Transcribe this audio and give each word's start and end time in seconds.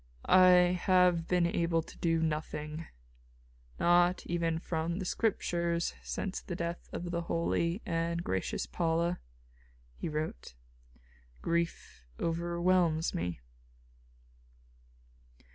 "I 0.25 0.79
have 0.87 1.27
been 1.27 1.45
able 1.45 1.83
to 1.83 1.97
do 1.99 2.23
nothing, 2.23 2.87
not 3.79 4.25
even 4.25 4.57
from 4.57 4.97
the 4.97 5.05
Scriptures, 5.05 5.93
since 6.01 6.41
the 6.41 6.55
death 6.55 6.89
of 6.91 7.11
the 7.11 7.21
holy 7.21 7.83
and 7.85 8.23
gracious 8.23 8.65
Paula," 8.65 9.19
he 9.95 10.09
wrote. 10.09 10.55
"Grief 11.43 12.03
overwhelms 12.19 13.13
me." 13.13 13.41